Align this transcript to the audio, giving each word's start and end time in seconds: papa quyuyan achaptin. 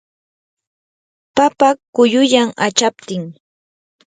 papa 1.35 1.69
quyuyan 1.93 2.47
achaptin. 2.65 3.23